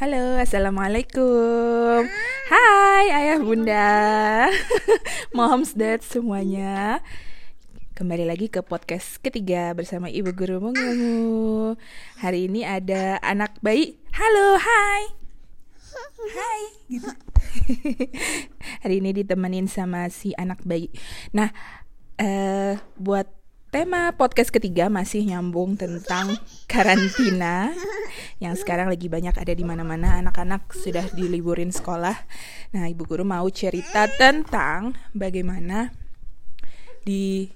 [0.00, 2.08] Halo, assalamualaikum.
[2.48, 4.48] Hai, ayah bunda,
[5.36, 7.04] moms dad semuanya.
[7.92, 11.76] Kembali lagi ke podcast ketiga bersama ibu guru Mungu.
[12.16, 14.00] Hari ini ada anak bayi.
[14.16, 15.02] Halo, hai.
[16.32, 17.12] Hai, gitu.
[18.88, 20.88] Hari ini ditemenin sama si anak bayi.
[21.36, 21.52] Nah,
[22.16, 23.28] eh buat
[23.68, 26.40] tema podcast ketiga masih nyambung tentang
[26.72, 27.76] karantina
[28.40, 32.16] yang sekarang lagi banyak ada di mana-mana anak-anak sudah diliburin sekolah.
[32.72, 35.92] Nah, Ibu Guru mau cerita tentang bagaimana
[37.04, 37.52] di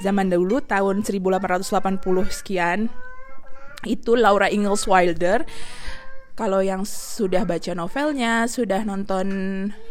[0.00, 2.00] zaman dahulu tahun 1880
[2.32, 2.88] sekian
[3.84, 5.44] itu Laura Ingalls Wilder
[6.32, 9.28] kalau yang sudah baca novelnya, sudah nonton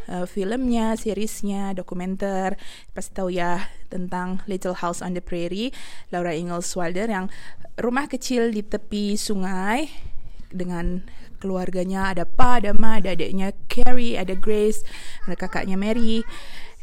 [0.10, 2.58] uh, filmnya, seriesnya, dokumenter,
[2.98, 5.70] pasti tahu ya tentang Little House on the Prairie,
[6.10, 7.30] Laura Ingalls Wilder yang
[7.78, 10.11] rumah kecil di tepi sungai
[10.54, 11.02] dengan
[11.42, 14.86] keluarganya ada Pa, ada Ma, ada adiknya Carrie, ada Grace,
[15.26, 16.22] ada kakaknya Mary.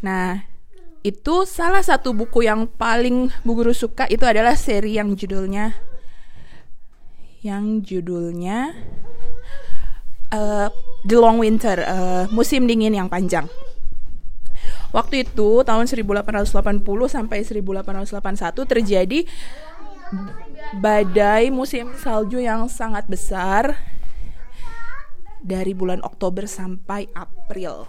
[0.02, 0.42] Nah,
[1.06, 5.78] itu salah satu buku yang paling Bu Guru suka itu adalah seri yang judulnya
[7.38, 8.74] yang judulnya
[10.34, 10.68] uh,
[11.06, 13.46] The Long Winter, uh, musim dingin yang panjang.
[14.90, 16.48] Waktu itu tahun 1880
[17.06, 19.20] sampai 1881 terjadi
[20.78, 23.76] badai musim salju yang sangat besar
[25.40, 27.88] dari bulan Oktober sampai April.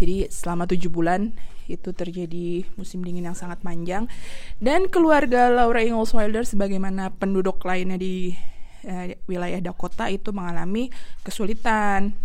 [0.00, 1.36] Jadi selama tujuh bulan
[1.70, 4.10] itu terjadi musim dingin yang sangat panjang
[4.58, 8.34] dan keluarga Laura Ingalls Wilder sebagaimana penduduk lainnya di
[8.82, 10.90] eh, wilayah Dakota itu mengalami
[11.22, 12.16] kesulitan.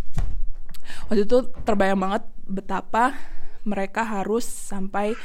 [1.12, 3.14] Waktu itu terbayang banget betapa
[3.66, 5.18] mereka harus sampai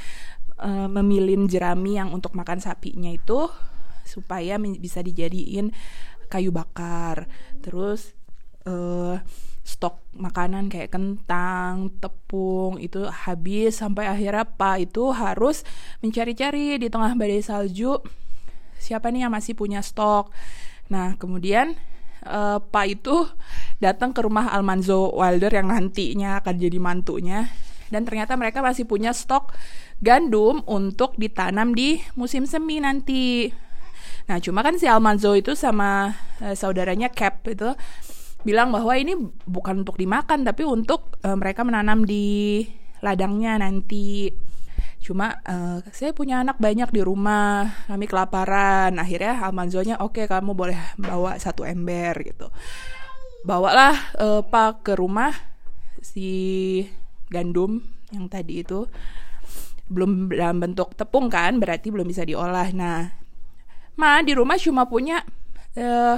[0.61, 3.49] uh, memilin jerami yang untuk makan sapinya itu
[4.05, 5.73] supaya bisa dijadiin
[6.31, 7.27] kayu bakar.
[7.65, 8.13] Terus
[8.69, 9.19] uh,
[9.61, 15.63] stok makanan kayak kentang, tepung itu habis sampai akhirnya Pak itu harus
[16.05, 18.01] mencari-cari di tengah badai salju
[18.81, 20.33] siapa nih yang masih punya stok.
[20.89, 21.77] Nah, kemudian
[22.25, 23.29] uh, Pak itu
[23.79, 27.53] datang ke rumah Almanzo Wilder yang nantinya akan jadi mantunya
[27.91, 29.53] dan ternyata mereka masih punya stok
[30.01, 33.53] gandum untuk ditanam di musim semi nanti.
[34.27, 37.77] Nah, cuma kan si Almanzo itu sama uh, saudaranya Cap itu
[38.41, 39.13] bilang bahwa ini
[39.45, 42.65] bukan untuk dimakan tapi untuk uh, mereka menanam di
[43.05, 44.33] ladangnya nanti.
[45.01, 48.97] Cuma uh, saya punya anak banyak di rumah kami kelaparan.
[48.97, 52.49] Akhirnya Almanzonya oke okay, kamu boleh bawa satu ember gitu.
[53.45, 55.33] Bawalah uh, pak ke rumah
[56.01, 56.85] si
[57.33, 57.81] gandum
[58.13, 58.89] yang tadi itu
[59.91, 63.11] belum dalam bentuk tepung kan berarti belum bisa diolah nah
[63.99, 65.27] ma di rumah cuma punya
[65.77, 66.17] uh,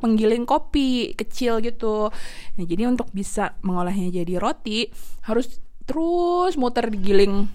[0.00, 2.08] penggiling kopi kecil gitu
[2.56, 4.88] nah jadi untuk bisa mengolahnya jadi roti
[5.26, 7.50] harus terus muter digiling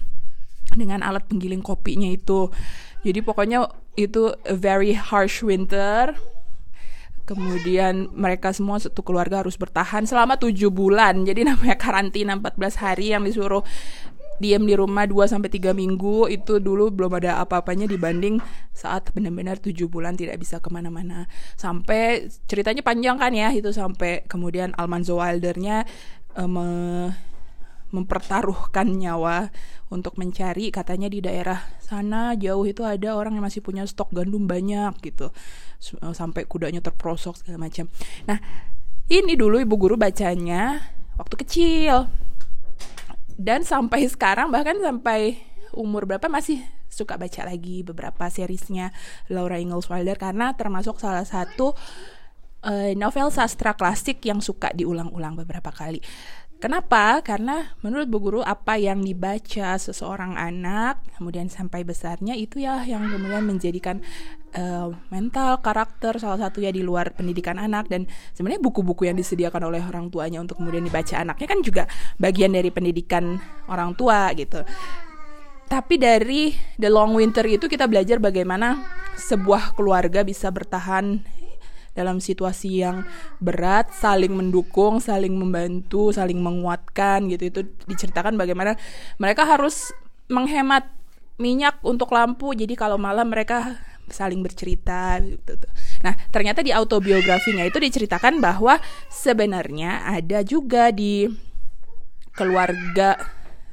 [0.76, 2.52] dengan alat penggiling kopinya itu.
[3.00, 3.64] Jadi pokoknya
[3.96, 6.12] itu a very harsh winter.
[7.26, 11.26] Kemudian mereka semua satu keluarga harus bertahan selama tujuh bulan.
[11.26, 13.64] Jadi namanya karantina 14 hari yang disuruh
[14.36, 18.40] diam di rumah 2 sampai 3 minggu itu dulu belum ada apa-apanya dibanding
[18.76, 21.24] saat benar-benar 7 bulan tidak bisa ke mana-mana
[21.56, 25.88] sampai ceritanya panjang kan ya itu sampai kemudian Almanzo Wildernya
[26.36, 27.12] um,
[27.94, 29.48] mempertaruhkan nyawa
[29.88, 34.50] untuk mencari katanya di daerah sana jauh itu ada orang yang masih punya stok gandum
[34.50, 35.30] banyak gitu
[36.02, 37.86] eh, sampai kudanya terprosok segala macam.
[38.26, 38.38] Nah,
[39.06, 40.82] ini dulu ibu guru bacanya
[41.14, 42.25] waktu kecil.
[43.36, 45.36] Dan sampai sekarang bahkan sampai
[45.76, 48.96] umur berapa masih suka baca lagi beberapa seriesnya
[49.28, 51.76] Laura Ingalls Wilder karena termasuk salah satu
[52.64, 56.00] uh, novel sastra klasik yang suka diulang-ulang beberapa kali.
[56.56, 57.20] Kenapa?
[57.20, 63.12] Karena menurut Bu Guru apa yang dibaca seseorang anak kemudian sampai besarnya itu ya yang
[63.12, 64.00] kemudian menjadikan
[64.56, 69.68] uh, mental karakter salah satu ya di luar pendidikan anak dan sebenarnya buku-buku yang disediakan
[69.68, 71.84] oleh orang tuanya untuk kemudian dibaca anaknya kan juga
[72.16, 73.36] bagian dari pendidikan
[73.68, 74.64] orang tua gitu.
[75.66, 78.80] Tapi dari The Long Winter itu kita belajar bagaimana
[79.18, 81.35] sebuah keluarga bisa bertahan
[81.96, 83.08] dalam situasi yang
[83.40, 88.76] berat saling mendukung saling membantu saling menguatkan gitu itu diceritakan bagaimana
[89.16, 89.96] mereka harus
[90.28, 90.86] menghemat
[91.40, 95.58] minyak untuk lampu jadi kalau malam mereka saling bercerita gitu.
[96.06, 98.78] Nah, ternyata di autobiografinya itu diceritakan bahwa
[99.10, 101.26] sebenarnya ada juga di
[102.36, 103.18] keluarga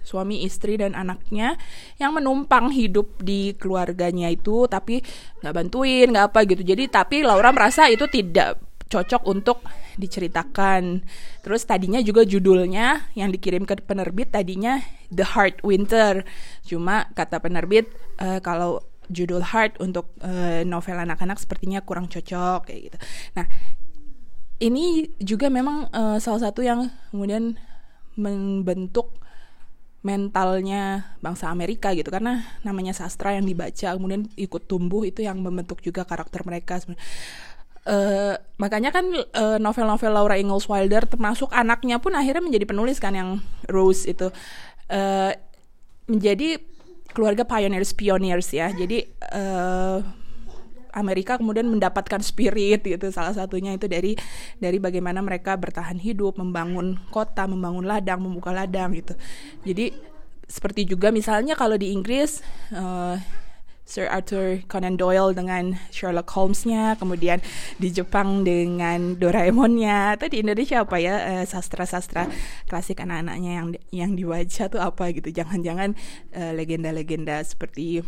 [0.03, 1.55] suami istri dan anaknya
[1.97, 4.99] yang menumpang hidup di keluarganya itu tapi
[5.39, 8.59] nggak bantuin nggak apa gitu jadi tapi Laura merasa itu tidak
[8.93, 9.65] cocok untuk
[9.97, 11.01] diceritakan.
[11.41, 14.77] Terus tadinya juga judulnya yang dikirim ke penerbit tadinya
[15.09, 16.21] The Hard Winter.
[16.61, 17.89] Cuma kata penerbit
[18.21, 22.97] uh, kalau judul Hard untuk uh, novel anak-anak sepertinya kurang cocok kayak gitu.
[23.33, 23.45] Nah,
[24.61, 27.57] ini juga memang uh, salah satu yang kemudian
[28.13, 29.22] membentuk
[30.03, 35.79] mentalnya bangsa Amerika gitu karena namanya sastra yang dibaca kemudian ikut tumbuh itu yang membentuk
[35.79, 36.83] juga karakter mereka
[37.83, 43.11] Uh, makanya kan uh, novel-novel Laura Ingalls Wilder termasuk anaknya pun akhirnya menjadi penulis kan
[43.11, 44.31] yang Rose itu.
[44.87, 45.35] Uh,
[46.07, 46.63] menjadi
[47.11, 48.71] keluarga pioneers pioneers ya.
[48.71, 49.03] Jadi
[49.35, 49.99] uh,
[50.93, 53.09] Amerika kemudian mendapatkan spirit gitu.
[53.09, 54.13] Salah satunya itu dari
[54.61, 59.17] dari bagaimana mereka bertahan hidup membangun kota membangun ladang membuka ladang gitu.
[59.65, 59.91] Jadi
[60.45, 62.45] seperti juga misalnya kalau di Inggris
[62.75, 63.17] uh,
[63.83, 67.43] Sir Arthur Conan Doyle dengan Sherlock Holmes-nya, kemudian
[67.75, 72.31] di Jepang dengan Doraemon-nya, atau di Indonesia apa ya uh, sastra-sastra
[72.71, 75.35] klasik anak-anaknya yang yang dibaca tuh apa gitu.
[75.35, 75.99] Jangan-jangan
[76.31, 77.99] uh, legenda-legenda seperti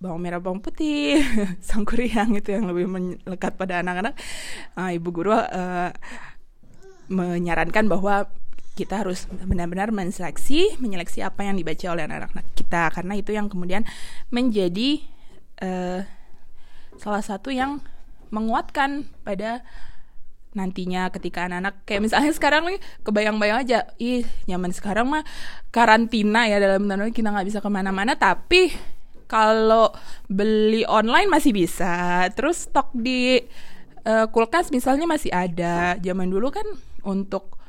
[0.00, 1.20] bawang merah bawang putih,
[1.68, 4.16] sangkuriang itu yang lebih melekat pada anak-anak.
[4.74, 5.92] Uh, Ibu guru uh,
[7.12, 8.32] menyarankan bahwa
[8.74, 13.84] kita harus benar-benar menseleksi, menyeleksi apa yang dibaca oleh anak-anak kita karena itu yang kemudian
[14.32, 15.04] menjadi
[15.60, 16.00] uh,
[16.96, 17.84] salah satu yang
[18.32, 19.60] menguatkan pada
[20.50, 25.22] nantinya ketika anak-anak kayak misalnya sekarang nih kebayang-bayang aja ih nyaman sekarang mah
[25.70, 28.74] karantina ya dalam tanda kita nggak bisa ke mana-mana tapi
[29.30, 29.94] kalau
[30.26, 33.38] beli online masih bisa terus stok di
[34.02, 36.66] uh, kulkas misalnya masih ada zaman dulu kan
[37.06, 37.60] untuk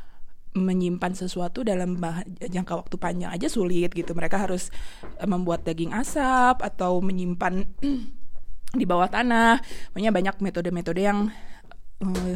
[0.52, 1.96] menyimpan sesuatu dalam
[2.44, 4.12] jangka waktu panjang aja sulit gitu.
[4.12, 4.68] Mereka harus
[5.16, 7.64] eh, membuat daging asap atau menyimpan
[8.80, 9.64] di bawah tanah.
[9.96, 11.32] Banyak banyak metode-metode yang
[12.04, 12.36] uh,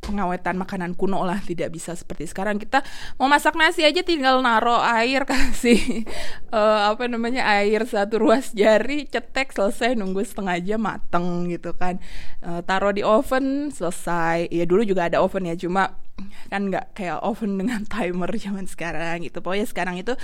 [0.00, 2.56] pengawetan makanan kuno lah tidak bisa seperti sekarang.
[2.56, 2.82] Kita
[3.20, 6.08] mau masak nasi aja tinggal naro air kasih
[6.50, 12.00] uh, apa namanya air satu ruas jari cetek selesai nunggu setengah jam mateng gitu kan.
[12.40, 14.48] Uh, taruh di oven selesai.
[14.50, 15.94] Ya dulu juga ada oven ya cuma
[16.52, 19.44] kan nggak kayak oven dengan timer zaman sekarang gitu.
[19.44, 20.16] Pokoknya sekarang itu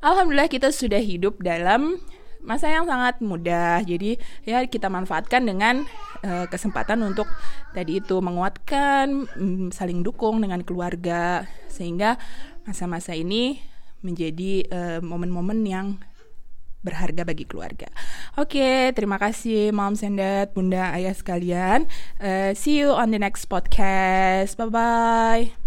[0.00, 2.00] alhamdulillah kita sudah hidup dalam
[2.44, 5.88] masa yang sangat mudah jadi ya kita manfaatkan dengan
[6.20, 7.26] uh, kesempatan untuk
[7.72, 12.20] tadi itu menguatkan um, saling dukung dengan keluarga sehingga
[12.64, 13.60] masa-masa ini
[14.04, 15.86] menjadi eh, momen-momen uh, yang
[16.84, 17.88] berharga bagi keluarga.
[18.36, 21.88] Oke, okay, terima kasih moms and dad, bunda, ayah sekalian.
[22.20, 24.60] Uh, see you on the next podcast.
[24.60, 25.63] Bye bye.